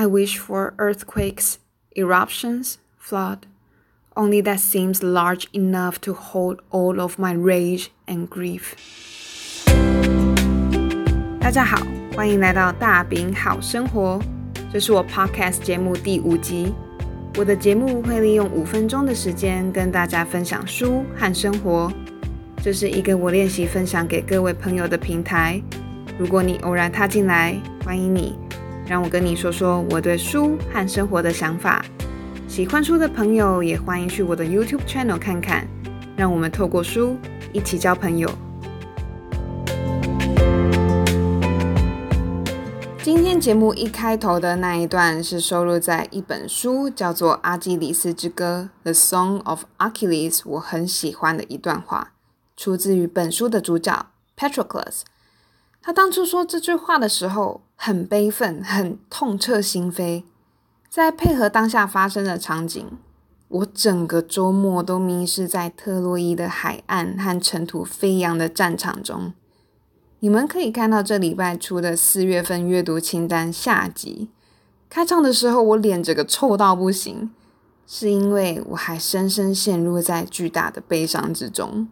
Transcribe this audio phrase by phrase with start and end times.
[0.00, 1.58] I wish for earthquakes,
[1.94, 3.46] eruptions, flood,
[4.14, 8.74] only that seems large enough to hold all of my rage and grief.
[11.40, 14.20] 大家好，欢迎来到大饼好生活，
[14.72, 16.74] 这是我 Podcast 节目第五集。
[17.38, 21.92] 我的节目会利用五分钟的时间跟大家分享书和生活，
[22.62, 25.62] 这是一个我练习分享给各位朋友的平台。
[26.18, 28.38] 如果你偶然踏进来，欢迎你。
[28.87, 31.85] 让我跟你说说我对书和生活的想法。
[32.47, 35.67] 喜欢书的朋友也欢迎去我的 YouTube channel 看看。
[36.17, 37.17] 让我们透过书
[37.53, 38.29] 一起交朋友。
[43.01, 50.41] 今天节目一开头的那一段是收录在一本书，叫做《阿基里斯之歌》（The Song of Achilles）。
[50.45, 52.11] 我很喜欢的一段话，
[52.55, 54.05] 出自于本书的主角
[54.37, 55.01] Patroclus。
[55.81, 60.21] 他当初说这句话的时候，很悲愤，很痛彻心扉。
[60.87, 62.85] 再配合当下发生的场景，
[63.47, 69.33] 我整个周末都迷失在特洛伊的海岸和尘土飞扬的战场中。
[70.19, 74.29] 你们可以看到这礼拜出的四月份阅读清单下集，
[74.87, 77.31] 开唱的时候我脸整个臭到不行，
[77.87, 81.87] 是因为我还深深陷入在巨大的悲伤之中。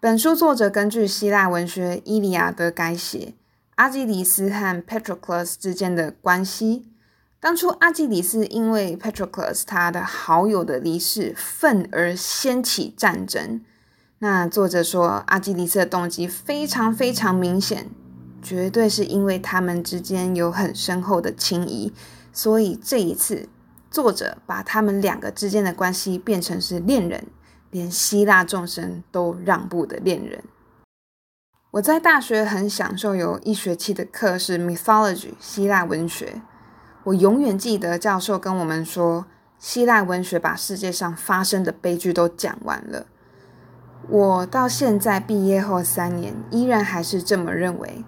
[0.00, 3.34] 本书作者根据希腊文学《伊利亚德》改写
[3.76, 6.88] 阿基里斯和 Patroclus 之间的关系。
[7.40, 13.60] 当初阿基里斯因为 Patroclus 他的好友的离世，愤而掀起战争。
[14.18, 17.90] 那作者说，阿基里斯的动机非常非常明显，
[18.40, 21.92] 绝对是因为他们之间有很深厚的情谊。
[22.32, 23.48] 所以这一次，
[23.90, 27.26] 作者把他们两个之间的关系变成是恋人。
[27.72, 30.44] 连希腊众生都让步的恋人。
[31.72, 36.42] 我在大学很享受有一学期的课是 mythology 希腊文学。
[37.04, 39.24] 我永远记得教授跟我们说，
[39.58, 43.06] 希腊文学把世界上发生的悲剧都讲完了。
[44.10, 48.04] 我到现在毕业后三年，依然还是这么认为。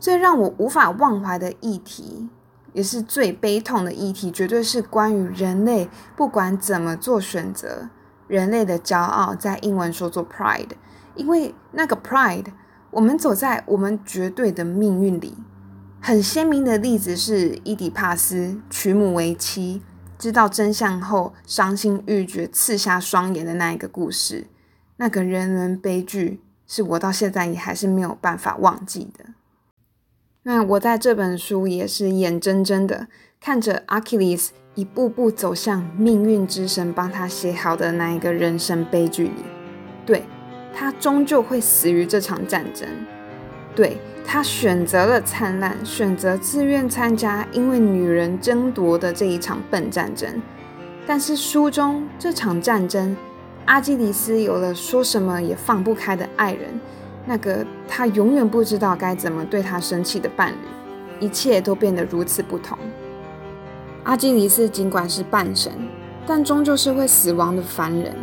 [0.00, 2.30] 最让我无法忘怀的议题，
[2.72, 7.90] 也是最悲痛的议题，绝对是关于人类不管怎么做选择。
[8.26, 10.70] 人类的骄傲，在英文说做 pride，
[11.14, 12.46] 因为那个 pride，
[12.96, 15.34] 我们走在我们绝对的命运里。
[16.00, 19.82] 很鲜明的例子是伊底帕斯娶母为妻，
[20.18, 24.46] 知道真相后伤心欲绝，刺瞎双眼的那一个故事。
[24.96, 29.26] 那个人伦悲剧，是我到现在也还是没有办法忘记的。
[30.44, 33.08] 那我在这本书也是眼睁睁的
[33.38, 34.48] 看着 Achilles。
[34.74, 39.42] 一步步走向命运之神帮他写好的那一个人生悲剧里，
[40.04, 40.22] 对
[40.78, 42.86] 他终究会死于这场战争。
[43.74, 50.30] 对他选择了灿烂，选择自愿参加因为女人争夺的这一场笨战争。
[51.06, 53.16] 但是书中这场战争，
[53.64, 56.78] 阿基里斯有了说什么也放不开的爱人，
[57.24, 62.76] 那个他永远不知道该怎么对他生气的伴侣，一切都变得如此不同。
[64.04, 65.72] 阿基里斯尽管是半神，
[66.26, 68.14] 但终究是会死亡的凡人。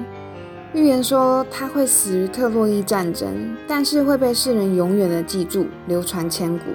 [0.73, 6.65] 预言说他会死于特洛伊战争，但是会被世人永远的记住，流传千古。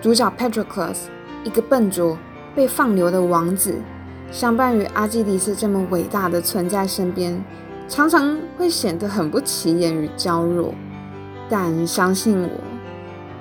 [0.00, 0.96] 主角 Patroclus，
[1.44, 2.18] 一个笨拙、
[2.56, 3.76] 被放流的王子，
[4.32, 7.40] 相伴于阿基里斯这么伟大的存在身边，
[7.88, 10.74] 常常会显得很不起眼与娇弱。
[11.48, 12.50] 但相信我。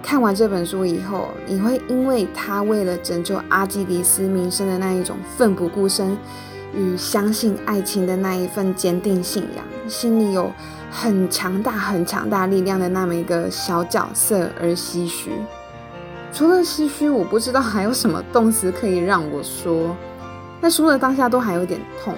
[0.03, 6.15] 看完这本书以后，你会因为他为了拯救阿基里斯名声的那一种奋不顾身，
[6.75, 10.51] 与相信爱情的那一份坚定信仰，心里有
[10.91, 15.31] 很强大、很强大力量的那么一个小角色而唏嘘。
[16.31, 19.95] 除了唏嘘，我不知道还有什么动词可以让我说。
[20.61, 22.13] 那说的当下都还有点痛。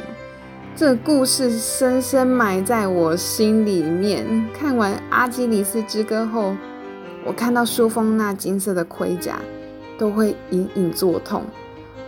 [0.76, 4.46] 这个故事深深埋在我心里面。
[4.54, 6.56] 看完《阿基里斯之歌》后。
[7.24, 9.36] 我看到书封那金色的盔甲，
[9.96, 11.44] 都会隐隐作痛，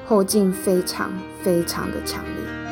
[0.07, 1.11] 后劲非常
[1.43, 2.62] 非常的强烈。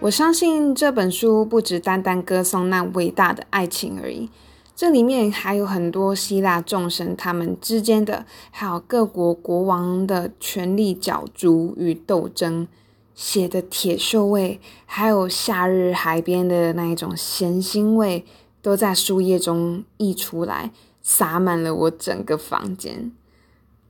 [0.00, 4.30] 我相信这本书不只单单歌颂那伟大的爱情而已，
[4.76, 12.68] 这里面还有很多希腊众神他们之间的，还有各国国王的权力角逐与斗争。
[13.12, 18.24] 写的铁锈味，还有夏日海边的那一种咸腥味，
[18.62, 20.70] 都在书页中溢出来，
[21.02, 23.10] 洒满了我整个房间。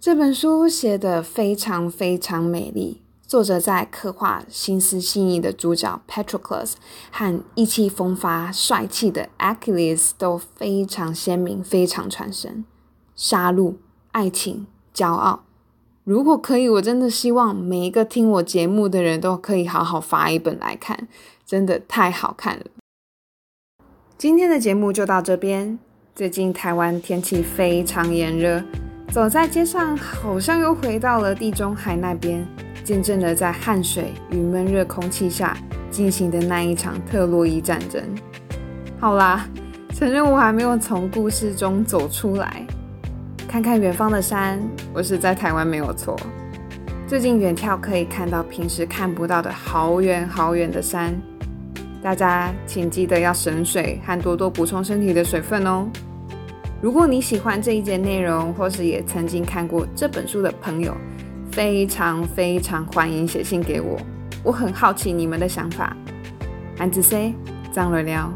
[0.00, 6.72] 这本书写的非常非常美丽，作者在刻画心思细腻的主角 Patroclus
[7.12, 12.64] 和意气风发、帅气的 Achilles 都非常鲜明、非常传神。
[13.14, 13.74] 杀戮、
[14.12, 15.44] 爱情、骄傲。
[16.04, 21.06] 如果可以，我真的希望每一个听我节目的人都可以好好发一本来看，
[21.44, 22.64] 真的太好看了。
[24.16, 25.78] 今天的节目就到这边。
[26.14, 28.64] 最近台湾天气非常炎热，
[29.12, 32.48] 走在街上好像又回到了地中海那边，
[32.88, 35.54] 见证了在汗水与闷热空气下
[35.90, 38.02] 进行的那一场特洛伊战争。
[38.98, 39.46] 好啦，
[39.94, 42.66] 承认我还没有从故事中走出来。
[43.46, 44.58] 看看远方的山，
[44.94, 46.18] 我是在台湾没有错。
[47.06, 51.14] 最近远眺可以看到平时看不到的好远好远的山。
[52.02, 55.86] 大家请记得要省水和多多补充身体的水分哦。
[56.80, 60.96] 如果你喜欢这一节内容，或是也曾经看过这本书的朋友，
[61.50, 63.98] 非常非常欢迎写信给我，
[64.42, 65.96] 我很好奇你们的想法。
[66.78, 67.34] 安子 C，
[67.72, 68.32] 张瑞聊。